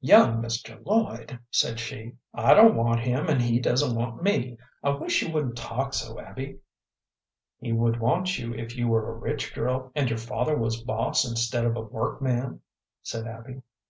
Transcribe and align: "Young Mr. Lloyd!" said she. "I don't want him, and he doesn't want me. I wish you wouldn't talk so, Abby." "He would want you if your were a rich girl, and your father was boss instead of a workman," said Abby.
"Young 0.00 0.40
Mr. 0.40 0.82
Lloyd!" 0.86 1.38
said 1.50 1.78
she. 1.78 2.14
"I 2.32 2.54
don't 2.54 2.74
want 2.74 3.00
him, 3.00 3.28
and 3.28 3.42
he 3.42 3.60
doesn't 3.60 3.94
want 3.94 4.22
me. 4.22 4.56
I 4.82 4.88
wish 4.88 5.20
you 5.20 5.30
wouldn't 5.30 5.58
talk 5.58 5.92
so, 5.92 6.18
Abby." 6.18 6.60
"He 7.58 7.74
would 7.74 8.00
want 8.00 8.38
you 8.38 8.54
if 8.54 8.74
your 8.78 8.88
were 8.88 9.12
a 9.14 9.18
rich 9.18 9.54
girl, 9.54 9.92
and 9.94 10.08
your 10.08 10.16
father 10.16 10.56
was 10.56 10.80
boss 10.80 11.28
instead 11.28 11.66
of 11.66 11.76
a 11.76 11.82
workman," 11.82 12.62
said 13.02 13.26
Abby. 13.26 13.60